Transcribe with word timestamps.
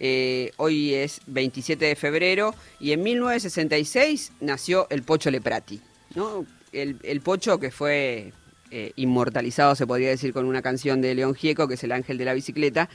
Eh, 0.00 0.52
hoy 0.58 0.94
es 0.94 1.20
27 1.26 1.84
de 1.84 1.96
febrero 1.96 2.54
y 2.78 2.92
en 2.92 3.02
1966 3.02 4.32
nació 4.40 4.86
el 4.90 5.02
Pocho 5.02 5.30
Leprati. 5.30 5.80
¿no? 6.14 6.46
El, 6.72 7.20
Pocho 7.20 7.58
que 7.58 7.70
fue 7.70 8.32
eh, 8.70 8.92
inmortalizado, 8.96 9.74
se 9.74 9.86
podría 9.86 10.10
decir, 10.10 10.32
con 10.32 10.44
una 10.44 10.62
canción 10.62 11.00
de 11.00 11.14
León 11.14 11.34
Gieco, 11.34 11.66
que 11.66 11.74
es 11.74 11.84
El 11.84 11.92
Ángel 11.92 12.18
de 12.18 12.24
la 12.24 12.34
Bicicleta, 12.34 12.88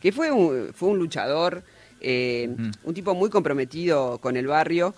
que 0.00 0.12
fue 0.12 0.30
un, 0.30 0.72
fue 0.74 0.90
un 0.90 0.98
luchador, 0.98 1.62
eh, 2.00 2.54
un 2.84 2.94
tipo 2.94 3.14
muy 3.14 3.30
comprometido 3.30 4.18
con 4.18 4.36
el 4.36 4.46
barrio, 4.46 4.94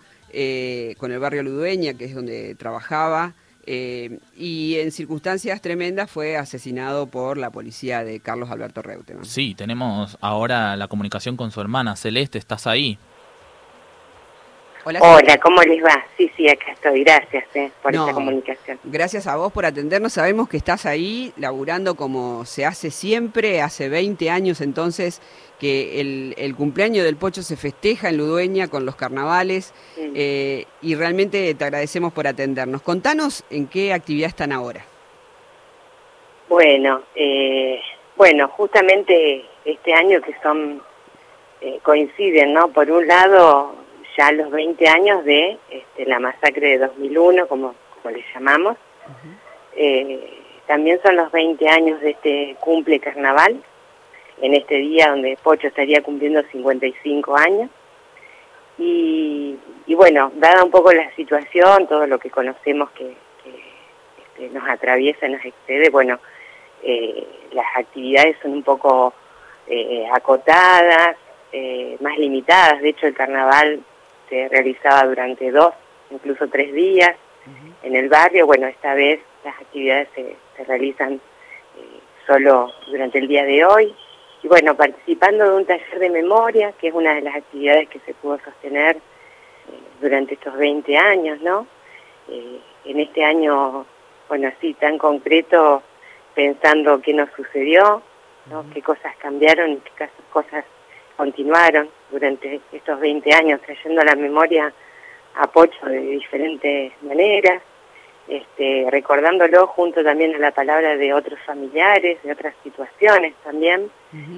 con 0.98 1.12
el 1.12 1.18
barrio 1.18 1.42
Ludueña, 1.42 1.94
que 1.94 2.06
es 2.06 2.14
donde 2.14 2.54
trabajaba. 2.54 3.34
Eh, 3.64 4.18
y 4.36 4.76
en 4.76 4.90
circunstancias 4.90 5.60
tremendas 5.60 6.10
fue 6.10 6.36
asesinado 6.36 7.06
por 7.06 7.38
la 7.38 7.50
policía 7.50 8.02
de 8.02 8.20
Carlos 8.20 8.50
Alberto 8.50 8.82
Reutemann. 8.82 9.24
Sí, 9.24 9.54
tenemos 9.54 10.18
ahora 10.20 10.76
la 10.76 10.88
comunicación 10.88 11.36
con 11.36 11.50
su 11.50 11.60
hermana 11.60 11.94
Celeste, 11.96 12.38
¿estás 12.38 12.66
ahí? 12.66 12.98
Hola, 14.84 15.38
¿cómo 15.38 15.62
les 15.62 15.82
va? 15.82 16.04
Sí, 16.16 16.30
sí, 16.36 16.48
acá 16.48 16.72
estoy. 16.72 17.04
Gracias 17.04 17.44
eh, 17.54 17.70
por 17.82 17.94
esta 17.94 18.12
comunicación. 18.12 18.78
Gracias 18.84 19.26
a 19.26 19.36
vos 19.36 19.52
por 19.52 19.64
atendernos. 19.64 20.12
Sabemos 20.12 20.48
que 20.48 20.56
estás 20.56 20.86
ahí 20.86 21.32
laburando 21.36 21.94
como 21.94 22.44
se 22.44 22.66
hace 22.66 22.90
siempre, 22.90 23.60
hace 23.60 23.88
20 23.88 24.30
años 24.30 24.60
entonces 24.60 25.20
que 25.60 26.00
el, 26.00 26.56
cumpleaños 26.56 27.04
del 27.04 27.14
Pocho 27.14 27.42
se 27.42 27.56
festeja 27.56 28.08
en 28.08 28.16
Ludueña 28.16 28.66
con 28.66 28.84
los 28.84 28.96
carnavales 28.96 29.72
eh, 29.96 30.66
y 30.80 30.96
realmente 30.96 31.54
te 31.54 31.64
agradecemos 31.64 32.12
por 32.12 32.26
atendernos. 32.26 32.82
Contanos 32.82 33.44
en 33.48 33.68
qué 33.68 33.92
actividad 33.92 34.28
están 34.28 34.50
ahora. 34.50 34.84
Bueno, 36.48 37.02
eh, 37.14 37.80
bueno, 38.16 38.48
justamente 38.48 39.44
este 39.64 39.94
año 39.94 40.20
que 40.20 40.34
son 40.42 40.82
eh, 41.60 41.78
coinciden, 41.84 42.52
¿no? 42.52 42.68
Por 42.68 42.90
un 42.90 43.06
lado, 43.06 43.76
ya 44.16 44.32
los 44.32 44.50
20 44.50 44.88
años 44.88 45.24
de 45.24 45.58
este, 45.70 46.06
la 46.06 46.18
masacre 46.18 46.70
de 46.70 46.78
2001, 46.78 47.46
como, 47.48 47.74
como 48.02 48.14
le 48.14 48.24
llamamos. 48.34 48.76
también 50.66 51.00
son 51.04 51.16
los 51.16 51.30
20 51.32 51.68
años 51.68 52.00
de 52.00 52.10
este 52.10 52.56
cumple 52.60 53.00
carnaval, 53.00 53.62
en 54.40 54.54
este 54.54 54.76
día 54.76 55.10
donde 55.10 55.38
Pocho 55.42 55.68
estaría 55.68 56.02
cumpliendo 56.02 56.42
55 56.50 57.36
años. 57.36 57.70
Y, 58.78 59.58
bueno, 59.94 60.32
dada 60.36 60.64
un 60.64 60.70
poco 60.70 60.92
la 60.92 61.14
situación, 61.14 61.86
todo 61.86 62.06
lo 62.06 62.18
que 62.18 62.30
conocemos 62.30 62.90
que, 62.90 63.14
este, 64.16 64.48
nos 64.50 64.68
atraviesa, 64.68 65.28
nos 65.28 65.44
excede, 65.44 65.90
bueno, 65.90 66.18
eh, 66.82 67.26
las 67.52 67.66
actividades 67.76 68.36
son 68.42 68.52
un 68.52 68.62
poco 68.62 69.14
eh, 69.68 70.06
acotadas, 70.12 71.16
eh, 71.52 71.96
más 72.00 72.18
limitadas. 72.18 72.80
De 72.80 72.88
hecho, 72.88 73.06
el 73.06 73.14
carnaval 73.14 73.84
se 74.32 74.48
realizaba 74.48 75.06
durante 75.06 75.50
dos, 75.50 75.74
incluso 76.10 76.48
tres 76.48 76.72
días 76.72 77.14
en 77.82 77.94
el 77.94 78.08
barrio. 78.08 78.46
Bueno, 78.46 78.66
esta 78.66 78.94
vez 78.94 79.20
las 79.44 79.54
actividades 79.60 80.08
se, 80.14 80.36
se 80.56 80.64
realizan 80.64 81.20
solo 82.26 82.70
durante 82.90 83.18
el 83.18 83.28
día 83.28 83.44
de 83.44 83.62
hoy 83.64 83.94
y 84.42 84.48
bueno, 84.48 84.74
participando 84.74 85.44
de 85.44 85.56
un 85.56 85.66
taller 85.66 85.98
de 85.98 86.08
memoria, 86.08 86.72
que 86.80 86.88
es 86.88 86.94
una 86.94 87.14
de 87.14 87.20
las 87.20 87.36
actividades 87.36 87.90
que 87.90 88.00
se 88.00 88.14
pudo 88.14 88.38
sostener 88.42 88.96
eh, 88.96 89.00
durante 90.00 90.34
estos 90.34 90.56
20 90.56 90.96
años, 90.96 91.40
¿no? 91.42 91.66
Eh, 92.28 92.60
en 92.86 93.00
este 93.00 93.22
año, 93.22 93.84
bueno, 94.28 94.48
así 94.48 94.72
tan 94.74 94.96
concreto, 94.96 95.82
pensando 96.34 97.02
qué 97.02 97.12
nos 97.12 97.30
sucedió, 97.36 98.02
¿no? 98.46 98.64
qué 98.72 98.80
cosas 98.80 99.14
cambiaron 99.18 99.72
y 99.72 99.76
qué 99.76 100.08
cosas 100.32 100.64
continuaron 101.16 101.88
durante 102.12 102.60
estos 102.70 103.00
20 103.00 103.34
años, 103.34 103.60
trayendo 103.62 104.02
a 104.02 104.04
la 104.04 104.14
memoria 104.14 104.72
a 105.34 105.46
Pocho 105.48 105.86
de 105.86 105.98
diferentes 105.98 106.92
maneras, 107.02 107.62
este, 108.28 108.86
recordándolo 108.90 109.66
junto 109.66 110.04
también 110.04 110.34
a 110.34 110.38
la 110.38 110.52
palabra 110.52 110.96
de 110.96 111.12
otros 111.12 111.40
familiares, 111.44 112.22
de 112.22 112.32
otras 112.32 112.54
situaciones 112.62 113.34
también, 113.42 113.90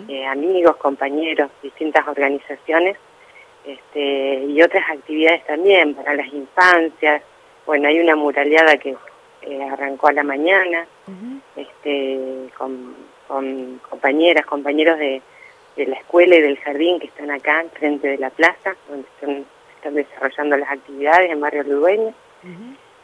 eh, 0.08 0.24
amigos, 0.24 0.76
compañeros, 0.76 1.50
distintas 1.62 2.06
organizaciones 2.06 2.96
este, 3.66 4.44
y 4.44 4.62
otras 4.62 4.88
actividades 4.88 5.44
también 5.46 5.94
para 5.94 6.14
las 6.14 6.28
infancias. 6.28 7.22
Bueno, 7.66 7.88
hay 7.88 7.98
una 7.98 8.16
muraleada 8.16 8.76
que 8.78 8.96
eh, 9.42 9.62
arrancó 9.70 10.08
a 10.08 10.12
la 10.12 10.22
mañana 10.22 10.86
este, 11.56 12.48
con, 12.56 12.94
compañeras, 13.90 14.46
compañeros 14.46 14.98
de, 14.98 15.20
la 15.76 15.96
escuela 15.96 16.36
y 16.36 16.40
del 16.40 16.58
jardín 16.58 17.00
que 17.00 17.06
están 17.06 17.30
acá, 17.30 17.64
frente 17.74 18.08
de 18.08 18.18
la 18.18 18.30
plaza, 18.30 18.76
donde 18.88 19.06
están, 19.14 19.44
están 19.76 19.94
desarrollando 19.94 20.56
las 20.56 20.70
actividades 20.70 21.30
en 21.30 21.40
Barrio 21.40 21.64
Ludueña 21.64 22.14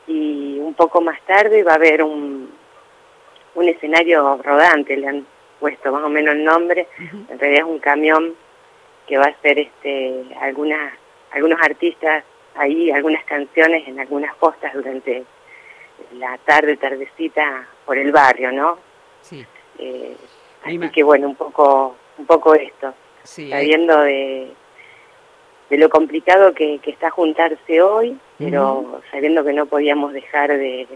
y 0.06 0.58
un 0.58 0.74
poco 0.74 1.00
más 1.00 1.20
tarde 1.22 1.62
va 1.62 1.72
a 1.72 1.76
haber 1.76 2.02
un, 2.02 2.50
un 3.54 3.68
escenario 3.68 4.40
rodante, 4.42 4.96
le 4.96 5.08
han 5.08 5.26
puesto 5.58 5.92
más 5.92 6.02
o 6.02 6.08
menos 6.08 6.34
el 6.34 6.44
nombre, 6.44 6.88
en 6.98 7.38
realidad 7.38 7.66
es 7.66 7.70
un 7.70 7.78
camión 7.78 8.34
que 9.06 9.18
va 9.18 9.24
a 9.24 9.28
hacer 9.28 9.58
este 9.58 10.24
algunas 10.40 10.92
algunos 11.32 11.60
artistas 11.62 12.24
ahí, 12.54 12.90
algunas 12.90 13.24
canciones 13.24 13.86
en 13.86 14.00
algunas 14.00 14.34
postas 14.36 14.72
durante 14.74 15.24
la 16.12 16.38
tarde, 16.38 16.76
tardecita 16.76 17.66
por 17.84 17.96
el 17.98 18.10
barrio, 18.10 18.52
¿no? 18.52 18.78
Sí. 19.22 19.46
Eh, 19.78 20.16
así 20.64 20.90
que 20.90 21.02
bueno, 21.02 21.28
un 21.28 21.36
poco 21.36 21.96
un 22.20 22.26
poco 22.26 22.54
esto, 22.54 22.94
sabiendo 23.24 24.00
de 24.02 24.52
de 25.70 25.78
lo 25.78 25.88
complicado 25.88 26.52
que, 26.52 26.80
está 26.84 27.10
juntarse 27.10 27.80
hoy, 27.80 28.18
pero 28.38 29.00
sabiendo 29.10 29.44
que 29.44 29.52
no 29.52 29.66
podíamos 29.66 30.12
dejar 30.12 30.50
de, 30.50 30.88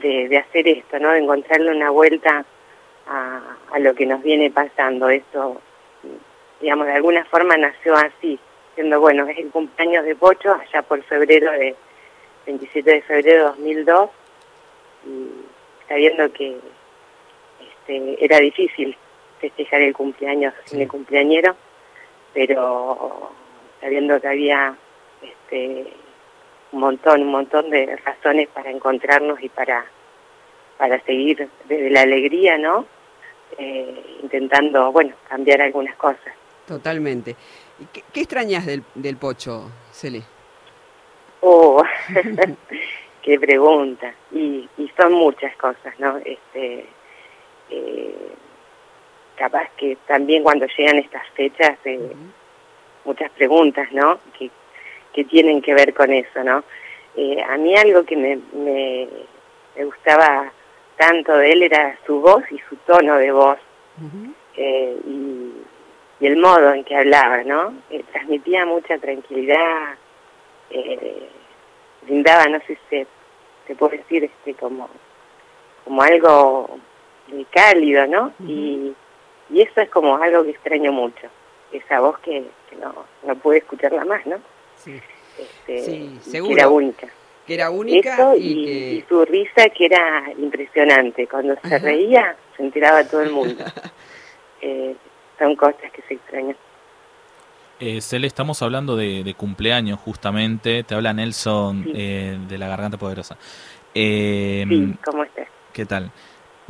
de, 0.00 0.36
hacer 0.36 0.66
esto, 0.66 0.98
¿no? 0.98 1.12
De 1.12 1.20
encontrarle 1.20 1.70
una 1.70 1.90
vuelta 1.90 2.44
a, 3.06 3.40
a, 3.70 3.78
lo 3.78 3.94
que 3.94 4.06
nos 4.06 4.20
viene 4.20 4.50
pasando. 4.50 5.08
Esto, 5.08 5.60
digamos, 6.60 6.86
de 6.88 6.94
alguna 6.94 7.24
forma 7.26 7.56
nació 7.56 7.94
así, 7.94 8.36
siendo, 8.74 8.98
bueno, 8.98 9.28
es 9.28 9.38
el 9.38 9.50
cumpleaños 9.50 10.04
de 10.04 10.16
Pocho, 10.16 10.54
allá 10.54 10.82
por 10.82 11.00
febrero 11.04 11.52
de, 11.52 11.76
27 12.46 12.90
de 12.90 13.02
febrero 13.02 13.38
de 13.38 13.44
2002, 13.44 14.10
y 15.06 15.28
sabiendo 15.88 16.32
que 16.32 16.56
este, 17.60 18.24
era 18.24 18.40
difícil 18.40 18.96
festejar 19.40 19.80
el 19.82 19.94
cumpleaños 19.94 20.54
sin 20.64 20.82
el 20.82 20.88
cumpleañero, 20.88 21.56
pero 22.32 23.32
sabiendo 23.80 24.20
que 24.20 24.28
había 24.28 24.76
este, 25.22 25.92
un 26.72 26.80
montón, 26.80 27.22
un 27.22 27.30
montón 27.30 27.70
de 27.70 27.96
razones 27.96 28.48
para 28.48 28.70
encontrarnos 28.70 29.42
y 29.42 29.48
para, 29.48 29.84
para 30.78 31.00
seguir 31.04 31.48
desde 31.66 31.90
la 31.90 32.02
alegría, 32.02 32.58
¿no? 32.58 32.86
Eh, 33.58 34.18
intentando, 34.22 34.92
bueno, 34.92 35.14
cambiar 35.28 35.60
algunas 35.62 35.96
cosas. 35.96 36.34
Totalmente. 36.66 37.34
¿Qué, 37.92 38.02
qué 38.12 38.20
extrañas 38.20 38.64
del, 38.64 38.84
del 38.94 39.16
pocho, 39.16 39.70
Cele? 39.90 40.22
Oh, 41.40 41.82
qué 43.22 43.40
pregunta. 43.40 44.14
Y, 44.30 44.68
y 44.78 44.88
son 44.96 45.14
muchas 45.14 45.56
cosas, 45.56 45.98
¿no? 45.98 46.18
Este, 46.18 46.86
eh, 47.70 47.99
capaz 49.40 49.70
que 49.76 49.96
también 50.06 50.42
cuando 50.42 50.66
llegan 50.66 50.98
estas 50.98 51.26
fechas... 51.30 51.78
Eh, 51.84 52.12
muchas 53.04 53.30
preguntas, 53.32 53.90
¿no? 53.92 54.18
Que, 54.38 54.50
que 55.12 55.24
tienen 55.24 55.62
que 55.62 55.74
ver 55.74 55.94
con 55.94 56.12
eso, 56.12 56.42
¿no? 56.44 56.62
Eh, 57.16 57.42
a 57.42 57.56
mí 57.56 57.76
algo 57.76 58.04
que 58.04 58.16
me, 58.16 58.38
me, 58.52 59.08
gustaba 59.84 60.52
tanto 60.96 61.32
de 61.36 61.52
él 61.52 61.62
era 61.62 61.98
su 62.06 62.20
voz 62.20 62.42
y 62.50 62.58
su 62.68 62.76
tono 62.86 63.16
de 63.16 63.32
voz 63.32 63.58
eh, 64.56 64.96
y, 65.06 65.52
el 66.20 66.36
modo 66.36 66.74
en 66.74 66.84
que 66.84 66.94
hablaba, 66.94 67.42
¿no? 67.44 67.72
Eh, 67.88 68.04
transmitía 68.12 68.66
mucha 68.66 68.98
tranquilidad, 68.98 69.94
brindaba, 72.02 72.44
no 72.46 72.60
sé 72.66 72.78
si 72.90 73.06
se, 73.66 73.74
puede 73.74 73.98
decir, 73.98 74.24
este 74.24 74.52
como, 74.54 74.90
como 75.84 76.02
algo 76.02 76.78
cálido, 77.50 78.06
¿no? 78.06 78.32
y, 78.46 78.94
y 79.52 79.62
eso 79.62 79.80
es 79.80 79.90
como 79.90 80.16
algo 80.16 80.44
que 80.44 80.50
extraño 80.50 80.92
mucho 80.92 81.28
esa 81.72 82.00
voz 82.00 82.18
que, 82.20 82.44
no, 82.80 83.04
no 83.24 83.34
pude 83.36 83.58
escucharla 83.58 84.04
más, 84.04 84.24
¿no? 84.26 84.36
Sí, 84.76 85.00
este, 85.66 86.20
seguro. 86.20 86.54
Que 86.54 86.60
era 86.60 86.68
única. 86.68 87.08
Que 87.46 87.54
era 87.54 87.70
única 87.70 88.36
y, 88.36 89.04
su 89.08 89.24
risa 89.24 89.68
que 89.70 89.86
era 89.86 90.24
impresionante. 90.38 91.26
Cuando 91.26 91.56
se 91.62 91.78
reía, 91.78 92.36
se 92.56 92.62
enteraba 92.62 93.04
todo 93.04 93.22
el 93.22 93.30
mundo. 93.30 93.64
eh, 94.60 94.94
son 95.38 95.56
cosas 95.56 95.90
que 95.92 96.02
se 96.02 96.14
extrañan. 96.14 96.56
Eh, 97.80 98.00
Cele, 98.02 98.26
estamos 98.26 98.60
hablando 98.62 98.94
de, 98.94 99.34
cumpleaños 99.36 99.98
justamente. 99.98 100.84
Te 100.84 100.94
habla 100.94 101.12
Nelson 101.12 101.90
eh, 101.94 102.38
de 102.48 102.58
la 102.58 102.68
Garganta 102.68 102.98
Poderosa. 102.98 103.36
Eh, 103.94 104.64
sí, 104.68 104.94
¿cómo 105.04 105.24
estás? 105.24 105.48
¿Qué 105.72 105.86
tal? 105.86 106.12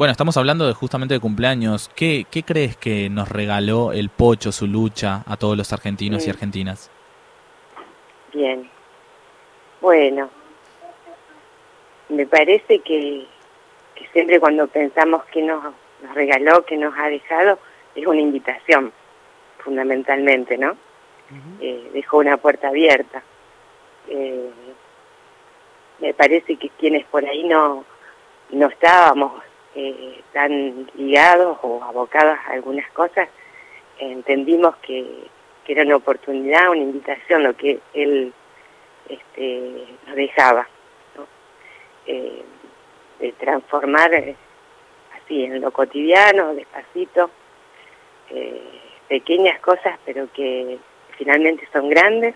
Bueno, 0.00 0.12
estamos 0.12 0.38
hablando 0.38 0.66
de 0.66 0.72
justamente 0.72 1.12
de 1.12 1.20
cumpleaños. 1.20 1.90
¿Qué, 1.94 2.24
qué 2.30 2.42
crees 2.42 2.74
que 2.74 3.10
nos 3.10 3.28
regaló 3.28 3.92
el 3.92 4.08
Pocho, 4.08 4.50
su 4.50 4.66
lucha, 4.66 5.22
a 5.26 5.36
todos 5.36 5.58
los 5.58 5.74
argentinos 5.74 6.26
y 6.26 6.30
argentinas? 6.30 6.90
Bien. 8.32 8.66
Bueno, 9.82 10.30
me 12.08 12.24
parece 12.24 12.78
que, 12.78 13.26
que 13.94 14.06
siempre 14.14 14.40
cuando 14.40 14.68
pensamos 14.68 15.22
que 15.26 15.42
nos, 15.42 15.62
nos 15.64 16.14
regaló, 16.14 16.64
que 16.64 16.78
nos 16.78 16.96
ha 16.96 17.10
dejado, 17.10 17.58
es 17.94 18.06
una 18.06 18.22
invitación, 18.22 18.94
fundamentalmente, 19.58 20.56
¿no? 20.56 20.78
eh, 21.60 21.90
dejó 21.92 22.16
una 22.16 22.38
puerta 22.38 22.68
abierta. 22.68 23.22
Eh, 24.08 24.50
me 25.98 26.14
parece 26.14 26.56
que 26.56 26.70
quienes 26.70 27.04
por 27.04 27.22
ahí 27.22 27.44
no, 27.44 27.84
no 28.48 28.66
estábamos 28.68 29.42
eh, 29.74 30.20
tan 30.32 30.90
ligados 30.94 31.58
o 31.62 31.82
abocados 31.82 32.38
a 32.46 32.52
algunas 32.52 32.90
cosas, 32.92 33.28
entendimos 33.98 34.76
que, 34.78 35.06
que, 35.64 35.72
era 35.72 35.82
una 35.82 35.96
oportunidad, 35.96 36.70
una 36.70 36.80
invitación 36.80 37.42
lo 37.42 37.56
que 37.56 37.80
él 37.92 38.32
este, 39.08 39.86
nos 40.06 40.16
dejaba, 40.16 40.66
¿no? 41.16 41.26
Eh, 42.06 42.42
de 43.20 43.32
transformar 43.32 44.12
eh, 44.14 44.34
así 45.14 45.44
en 45.44 45.60
lo 45.60 45.70
cotidiano, 45.70 46.54
despacito, 46.54 47.30
eh, 48.30 48.62
pequeñas 49.08 49.60
cosas, 49.60 49.98
pero 50.04 50.28
que 50.32 50.78
finalmente 51.18 51.68
son 51.72 51.88
grandes, 51.90 52.34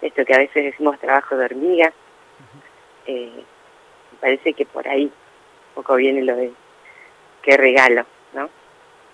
esto 0.00 0.24
que 0.24 0.34
a 0.34 0.38
veces 0.38 0.64
decimos 0.64 0.98
trabajo 1.00 1.36
de 1.36 1.44
hormiga, 1.46 1.92
eh, 3.06 3.42
parece 4.20 4.52
que 4.52 4.64
por 4.64 4.86
ahí 4.86 5.10
poco 5.74 5.96
viene 5.96 6.22
lo 6.22 6.36
de 6.36 6.52
qué 7.42 7.56
regalo. 7.56 8.06